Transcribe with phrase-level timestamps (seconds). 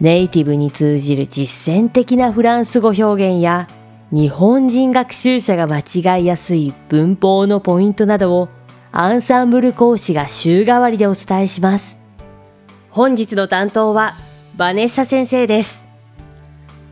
[0.00, 3.68] ネイティブに通じる実践的なフランス語表現や
[4.10, 8.48] 日本人学習者が間違いやすい文法のポイントなどを
[8.92, 11.98] アンサンブル講師が週替わりでお伝えします。
[12.90, 14.14] 本日の担当は
[14.56, 15.84] バネッサ先生です。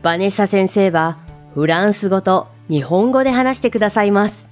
[0.03, 1.17] バネッサ先生は
[1.55, 4.49] フランス語と日本語で話してくださいます。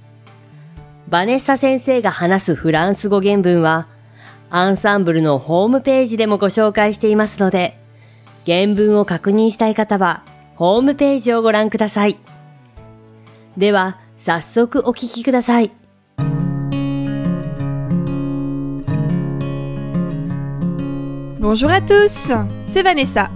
[1.08, 3.86] バネッサ先生が話すフランス語原文は
[4.50, 7.78] アンサンブルのホームページでもご紹介していますので、
[8.48, 10.22] 原文を確認したい方は
[10.56, 12.16] ホームページをご覧ください。
[13.58, 15.70] では、早速お聞きください。
[21.38, 22.32] Bonjour à tous,
[22.66, 23.28] c'est Vanessa.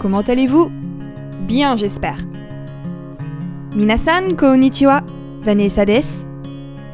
[0.00, 0.70] Comment allez-vous
[1.46, 2.18] Bien, j'espère.
[3.74, 5.04] Minasan konnichiwa,
[5.42, 6.26] Vanessa desu.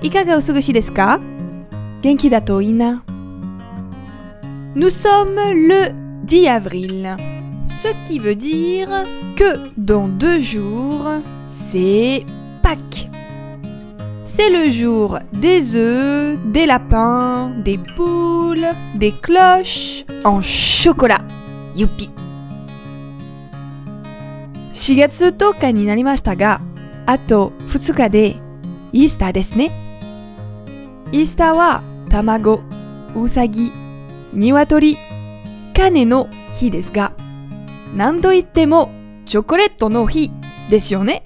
[0.03, 1.19] Ikaga o sugushi deska?
[2.03, 3.03] Genki da to ina.
[4.75, 5.95] Nous sommes le
[6.27, 7.34] 10 avril,
[7.84, 8.90] ce qui veut dire
[9.36, 11.08] que dans deux jours,
[11.46, 12.26] c'est
[12.62, 13.10] Pâques.
[14.26, 21.22] C'est le jour des œufs, des lapins, des poules, des cloches en chocolat.
[21.76, 22.10] Youpi!
[24.74, 26.62] 4月10日になりましたが、
[27.06, 28.38] あと2日で
[28.92, 29.72] イースターですね。
[31.12, 32.62] イースターは卵、
[33.16, 33.72] うさぎ、
[34.34, 34.98] 鶏、
[35.74, 37.14] 種の日ですが、
[37.96, 38.92] 何と言っても
[39.26, 40.32] チョコレートの日
[40.70, 41.24] ですよね。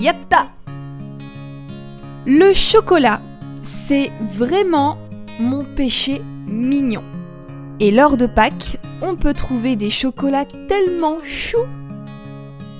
[0.00, 0.50] やった
[2.26, 3.20] Le chocolat,
[3.62, 4.96] c'est vraiment
[5.38, 7.02] mon péché mignon.
[7.80, 11.66] Et lors de Pâques, on peut trouver des chocolats tellement choux.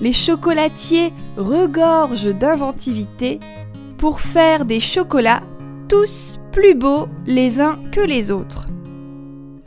[0.01, 3.39] Les chocolatiers regorgent d'inventivité
[3.97, 5.43] pour faire des chocolats
[5.87, 8.67] tous plus beaux les uns que les autres.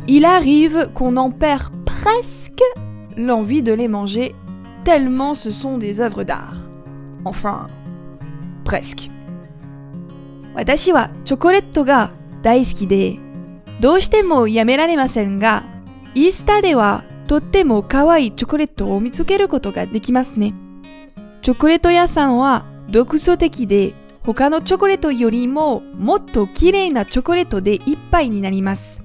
[0.06, 2.62] Il arrive qu'on en perd presque
[3.17, 4.35] l'envie de les manger
[4.83, 6.55] tellement ce sont des œuvres d'art.
[7.25, 7.67] Enfin,
[8.65, 9.09] presque.
[10.55, 13.17] 私はチョコレートが大好きで、
[13.79, 15.63] どうしてもやめられませんが、
[16.13, 20.53] イースターではとっても可愛いチョコレートを見つけることができますね。
[21.41, 29.01] チョコレート屋さんは独創的で、他のチョコレートよりももっと綺麗なチョコレートでいっぱいになります。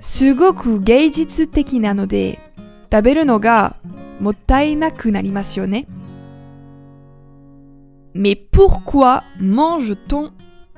[0.00, 2.51] すごく芸術的なので、
[2.91, 3.75] 食べるのが
[4.19, 5.87] もったいなくなりますよね。
[8.13, 10.31] Mais pourquoi mange-t-on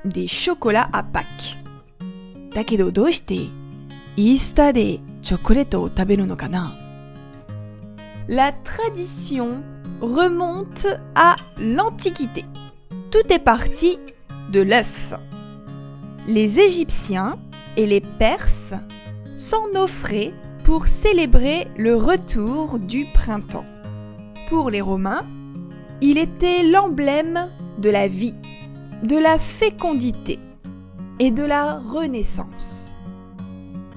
[0.04, 1.56] des chocolats à Pâques
[2.54, 3.34] だけどどうして
[4.16, 6.72] イースターでチョコレートを食べるのかな
[8.28, 9.62] La tradition
[10.00, 12.44] remonte à l'Antiquité.
[13.10, 13.98] Tout est parti
[14.52, 15.14] de l'œuf.
[16.28, 17.38] Les Égyptiens
[17.76, 18.74] et les Perses
[19.36, 20.32] s'en offraient
[20.65, 23.67] pour célébrer le retour du printemps.
[24.49, 25.23] Pour les Romains,
[26.01, 28.35] il était l'emblème de la vie,
[29.03, 30.39] de la fécondité
[31.19, 32.95] et de la renaissance.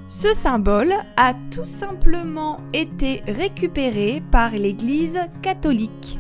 [0.09, 6.19] Ce symbole a tout simplement été récupéré par l'Église catholique.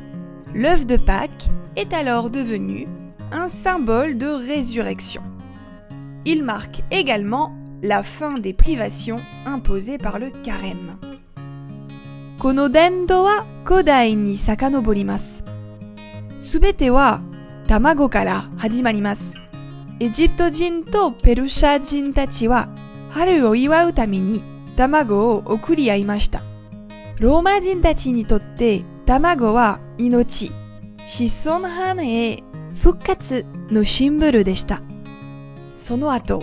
[0.54, 2.88] L'œuf de Pâques est alors devenu
[3.32, 5.22] un symbole de résurrection.
[6.25, 10.97] Il marque également la fin des privations imposées par le carême.
[12.39, 15.44] この伝統は古代に遡ります。
[16.39, 17.21] すべては
[17.66, 19.37] 卵から始まります。
[20.00, 22.69] エジプト人とペルシャ人たちは
[23.11, 24.43] 春を祝うために
[24.77, 26.43] 卵を送り合いました。
[27.19, 30.53] ローマ人たちにとって卵は命、
[31.06, 32.45] 子孫繁栄、
[32.81, 34.81] 復活のシンボルでした。
[35.77, 36.42] その後、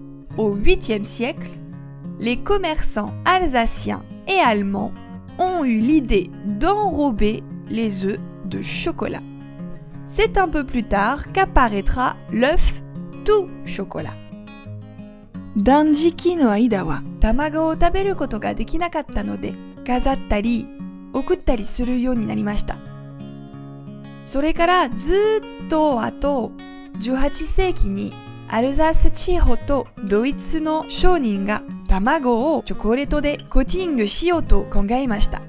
[0.36, 1.48] au 8e siècle,
[2.18, 4.92] les commerçants alsaciens et allemands
[5.38, 9.22] ont eu l'idée d'enrober les œufs de chocolat.
[10.06, 12.82] c'est un peu plus tard qu'apparaîtra l'œuf
[13.24, 14.14] tout chocolat.
[15.56, 19.54] 断食の間は卵を食べることができなかったので
[19.86, 20.66] 飾ったり
[21.14, 22.78] 送ったりするようになりました。
[24.22, 26.52] それからずっとあと
[27.00, 28.12] 18世紀に
[28.50, 35.42] アルザス地方とドイツの商人が卵をチョコレートでコーティングしようと考えました。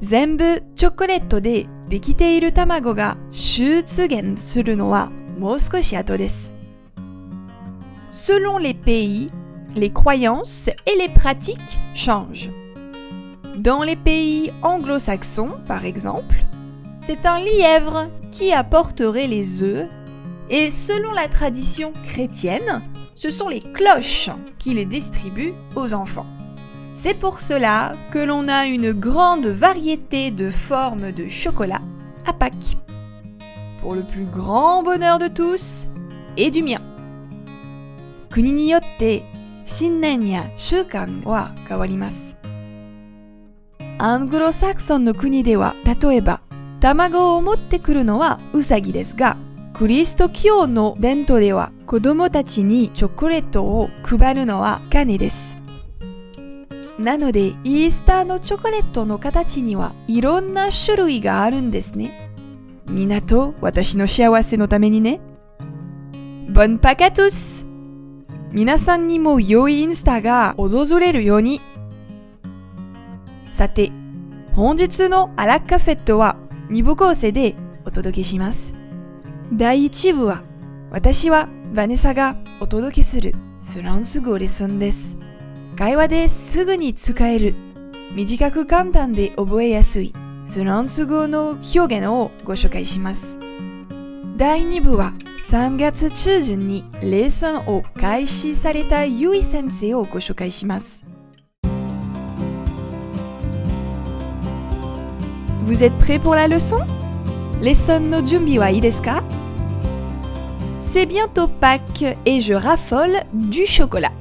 [0.00, 6.52] 全部チョコレートでできている卵が出現するのはもう少し後です。
[8.10, 9.30] Selon les pays,
[9.74, 12.50] les croyances et les pratiques changent.
[13.60, 16.36] Dans les pays anglo-saxons, par exemple,
[17.00, 19.88] c'est un lièvre qui apporterait les œufs
[20.52, 22.82] et selon la tradition chrétienne,
[23.14, 26.26] ce sont les cloches qui les distribuent aux enfants.
[26.92, 31.82] C'est pour cela que l'on a une grande variété de formes de chocolat
[32.26, 32.76] à Pâques.
[33.80, 35.86] Pour le plus grand bonheur de tous
[36.36, 36.80] et du mien.
[38.30, 39.24] 国によって
[39.64, 42.36] 新年や習慣は変わります。
[43.98, 46.40] アングロサクソンの国では、例えば、
[46.80, 49.36] 卵を持ってくるのはウサギですが、
[49.73, 55.57] クリスト教の伝統では子供たちにチョコレートを配るのは金です。
[56.99, 62.31] なので、イースターのチョコレートの形にはいろんな種類があるんですね。
[62.87, 65.19] みなと私の幸せのためにね。
[66.51, 67.65] Bonne Pâques à tous!
[68.51, 71.61] 皆さんにも良いインスタが訪れるように。
[73.51, 73.91] さて、
[74.53, 76.37] 本日のアラカフェットは
[76.69, 77.55] 2部構成で
[77.85, 78.82] お届けします。
[79.55, 80.41] 第1部は
[80.89, 83.35] 私はバネサがお届けする
[83.71, 85.19] フランス語レッスンです。
[85.77, 87.53] 会話ですぐに使える
[88.15, 90.11] 短く簡単で覚えやすい
[90.47, 93.37] フランス語の表現をご紹介します。
[94.37, 95.13] 第2部は
[95.51, 101.03] 3月中旬にレッスンを開始されたゆい先生をご紹介します。
[105.67, 106.83] Vous êtes prêt pour la leçon?
[107.61, 109.23] レッスンの準備はいいですか
[110.93, 114.11] C'est bientôt Pâques et je raffole du chocolat.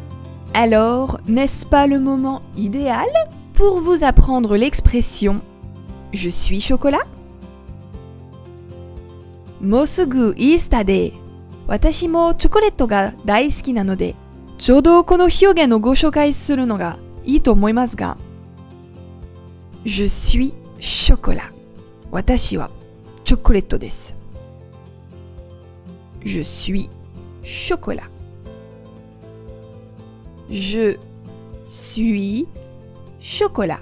[0.55, 3.11] Alors, n'est-ce pas le moment idéal
[3.53, 5.43] pour vous apprendre l'expression
[6.15, 7.03] Je suis chocolat
[9.61, 11.13] Mosugu istade.
[11.69, 14.15] Watashi mo chocolatto ga daisuki nanode.
[14.57, 16.97] Chodo kono hyogen o go shokai suru no ga
[17.29, 18.17] ii to omoimasu ga.
[19.85, 21.53] Je suis chocolat.
[22.11, 22.71] Watashi wa
[23.27, 24.22] chocolatto desu.
[26.25, 26.89] Je suis
[27.43, 28.09] chocolat.
[30.51, 30.97] Je
[31.67, 32.47] suis
[33.21, 33.81] chocolat.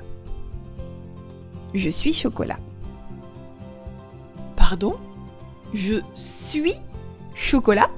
[1.75, 2.59] Je suis chocolat.
[4.57, 4.97] Pardon?
[5.73, 6.75] Je suis
[7.35, 7.91] chocolat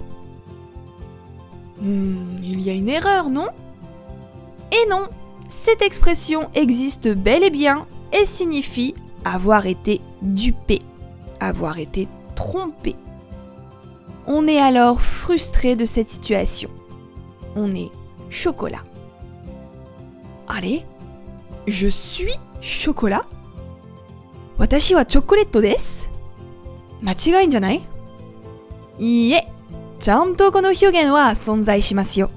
[1.81, 3.49] hmm, Il y a une erreur, non?
[4.73, 5.09] Et non
[5.49, 10.81] Cette expression existe bel et bien et signifie avoir été dupé,
[11.41, 12.97] avoir été trompé.
[14.26, 16.70] On est alors frustré de cette situation.
[17.56, 17.92] On est
[18.30, 18.84] chocolat.
[20.48, 20.86] Allez,
[21.68, 23.26] je suis chocolat
[24.58, 26.10] 私はチョコレートです
[27.02, 27.82] 間違いんじゃない
[29.00, 29.48] いいえ、
[30.00, 32.32] ちゃんとこの表現は存在しますよ。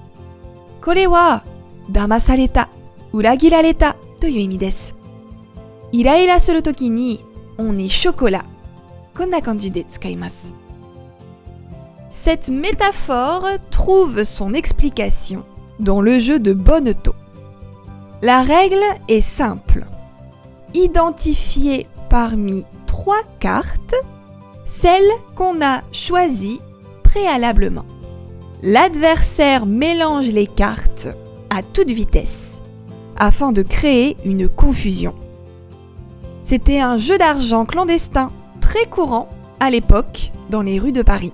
[0.83, 1.45] これは、
[1.91, 2.69] 騙された、
[3.13, 4.95] 裏切られたという意味です。
[5.93, 7.25] イライラするときに、
[7.57, 8.45] on est chocolat。
[9.17, 10.53] こんな感じで使います。
[12.18, 15.44] Cette métaphore trouve son explication
[15.80, 17.14] dans le jeu de Bonneto.
[18.22, 19.86] La règle est simple.
[20.74, 23.96] Identifier parmi trois cartes
[24.64, 26.62] celle qu'on a choisie
[27.04, 27.86] préalablement.
[28.64, 31.10] L'adversaire mélange les cartes
[31.50, 32.62] à toute vitesse
[33.18, 35.14] afin de créer une confusion.
[36.46, 38.32] C'était un jeu d'argent clandestin
[38.62, 39.28] très courant
[39.60, 41.34] à l'époque dans les rues de Paris,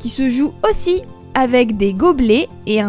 [0.00, 1.02] qui se joue aussi
[1.34, 2.82] avec des gobelets et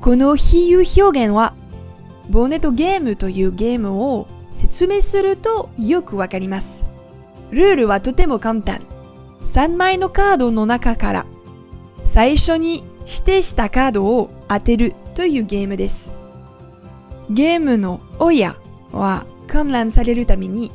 [0.00, 1.54] この比喩表現は、
[2.30, 6.84] ボネットゲームというゲームを説明するとよくわかります。
[7.50, 8.80] ルールはとても簡単。
[9.44, 11.26] 3枚のカードの中から、
[12.04, 16.12] 最初に指定したカードを当てるというゲームです。
[17.30, 18.56] ゲームの親
[18.92, 20.70] は観覧されるために、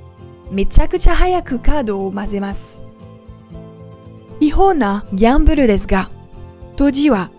[0.53, 2.81] めちゃくちゃ早くカードを混ぜます。
[4.41, 6.11] 違法なギャンブルですが、
[6.77, 7.31] 当時は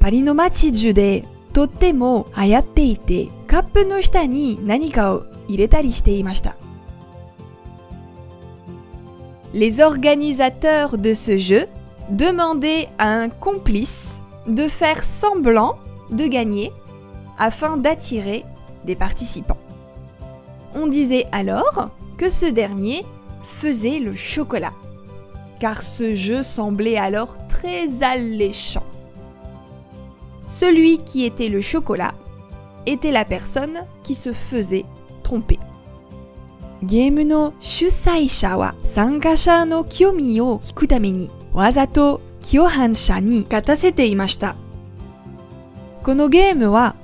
[0.00, 6.56] パリの街中でとっても流行っていて、カップの下に何かを入れたりしていました。
[9.54, 11.68] les organisateurs de ce jeu
[12.10, 15.78] demandaient à un complice de faire semblant
[16.10, 16.72] de gagner
[17.38, 18.44] afin d'attirer
[18.84, 19.56] des participants.
[20.74, 23.04] On disait alors que ce dernier
[23.44, 24.72] faisait le chocolat,
[25.60, 28.84] car ce jeu semblait alors très alléchant.
[30.48, 32.14] Celui qui était le chocolat
[32.86, 34.84] était la personne qui se faisait
[35.22, 35.58] tromper.
[36.82, 42.20] ゲームの主催者は参加者の興味を引くためにわざと
[42.52, 44.54] 共犯者に勝たせていました。
[46.02, 46.94] このゲームは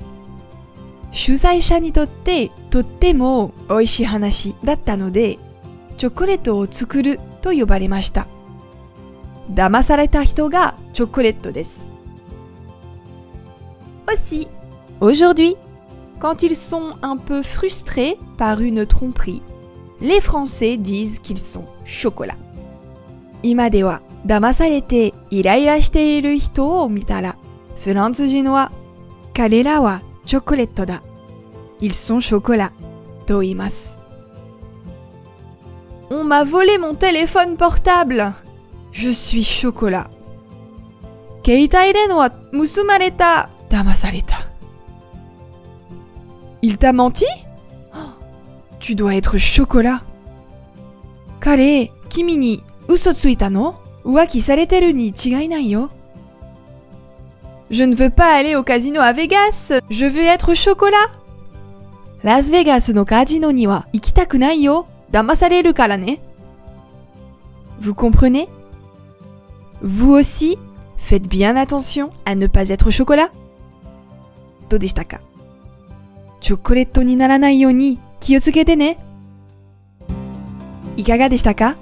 [1.15, 5.39] 主催者にとってとっても美味しい話だったので
[5.98, 8.27] チョコレートを作ると呼ばれました。
[9.50, 11.89] 騙された人がチョコレートです。
[14.07, 14.50] Aussi,
[15.00, 15.55] aujourd'hui,
[16.19, 19.41] quand ils sont un peu frustrés par une tromperie,
[20.01, 22.36] les Français disent qu'ils sont chocolat.
[23.41, 27.38] 今では騙されてイライラしている人を見たら、
[27.79, 28.74] フランス人は
[29.34, 31.02] 彼らは チョコレートだ。
[31.80, 32.73] Ils sont chocolat
[33.26, 33.99] と言います。
[36.11, 38.32] On m'a volé mon téléphone portable.
[38.92, 40.09] Je suis chocolat.
[41.44, 43.49] 携帯電話盗まれた。
[43.68, 44.49] 騙された。
[46.62, 47.25] Il t'a menti?
[48.80, 50.00] Tu dois être chocolat.
[51.38, 55.90] 彼、君に嘘ついたの浮気されてるに違いないよ。
[57.70, 59.73] Je ne veux pas aller au casino à Vegas.
[59.90, 61.11] Je veux être chocolat.
[62.23, 64.87] ラスベガスのカジノには行きたくないよ。
[65.11, 66.20] 騙されるからね。
[67.80, 68.49] Vous comprenez?
[69.82, 70.59] Vous aussi,
[70.99, 73.30] faites bien attention à ne pas être chocolat.
[74.68, 75.20] どうでしたか
[76.40, 78.99] チョコレートにならないように気をつけてね。
[80.97, 81.76] いかがでしたか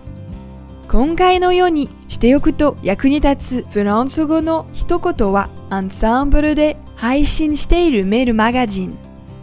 [0.88, 8.97] 今回のように しておくと役に立つフランス語の一言はアンサンブルで配信しているメールマガジン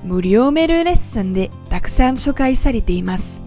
[0.04, 3.42] 無料メールレッスンでたくさん紹介されています。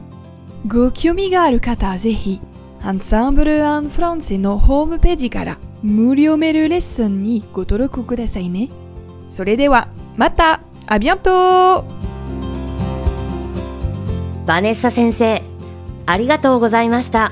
[0.67, 2.41] ご興味がある方はぜひ
[2.81, 8.69] アンサンブル・アン・フランセのホームページから無料メールレッスンにご登録くださいね。
[9.25, 9.87] それでは
[10.17, 11.85] またあビアント
[14.45, 15.41] バネッサ先生、
[16.05, 17.31] ありがとうございました。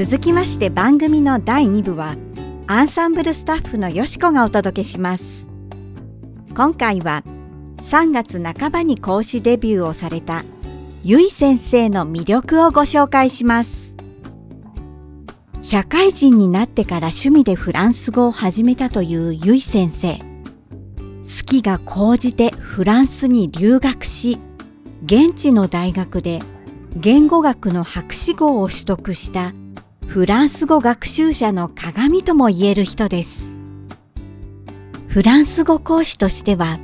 [0.00, 2.16] 続きまして番組の第2部は
[2.66, 5.46] アンサンブルスタッフのよしこがお届けします。
[6.56, 7.22] 今回は
[7.90, 10.42] 3月半ばに講師デビューをされた
[11.04, 13.94] ゆい先生の魅力をご紹介します。
[15.60, 20.14] 社会人になってから趣味でフランス語を始めたというゆい先生。
[20.14, 24.38] 好きが高じてフランスに留学し
[25.04, 26.38] 現地の大学で
[26.96, 29.52] 言語学の博士号を取得した
[30.10, 33.46] フランス語学習者の鏡とも言える人です。
[35.06, 36.80] フランス語講師としては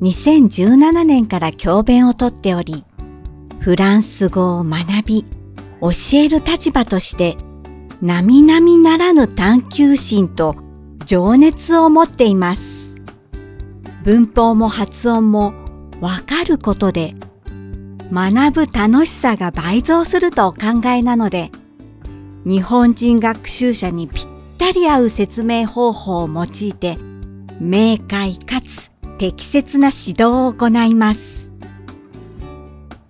[0.00, 2.86] 2017年から教鞭をとっており、
[3.60, 5.26] フランス語を学び、
[5.82, 7.36] 教える立場として
[8.00, 10.56] 並々ならぬ探求心と
[11.04, 12.90] 情熱を持っています。
[14.02, 15.52] 文法も発音も
[16.00, 17.16] わかることで
[18.10, 21.52] 学ぶ楽しさが倍増するとお考えなので、
[22.44, 24.26] 日本人学習者にぴっ
[24.58, 26.96] たり合う説明方法を用いて、
[27.60, 31.50] 明快かつ適切な指導を行います。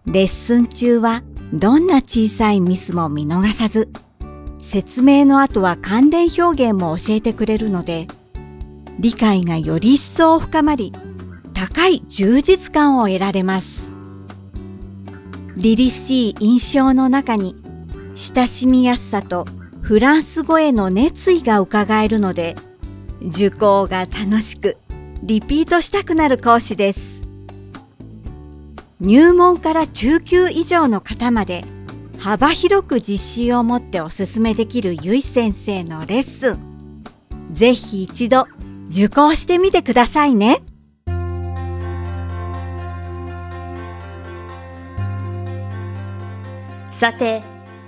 [0.05, 1.23] レッスン中は
[1.55, 3.89] どんな小さいミスも見逃さず、
[4.61, 8.09] 説明の後は関連表現も教えてくれるので、
[8.99, 10.93] 理解がより一層深まり、
[11.55, 13.95] 高い充実感を得られます。
[15.57, 17.62] 凛々しい印象の中に
[18.15, 19.47] 親しみやすさと
[19.81, 22.57] フランス語への熱意がうかがえるので
[23.21, 24.77] 受講が楽しく
[25.23, 27.23] リピートしたくなる講師です。
[29.01, 31.65] 入門から中級以上の方まで
[32.19, 37.05] 幅広く実習を持っておすすめできるゆい先生のレッスン。
[37.51, 38.47] ぜひ一度
[38.91, 40.63] 受講してみてくださいね。
[46.93, 47.41] さて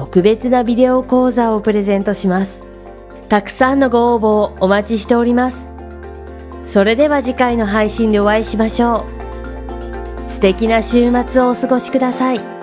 [0.00, 2.62] 特別なビデオ講座をプレゼントします。
[3.28, 5.66] たくさんのご応募をお待ちしております。
[6.66, 9.04] それでは次回の配信でお会いしましょ
[10.26, 10.30] う。
[10.30, 12.59] 素敵な週末をお過ごしください。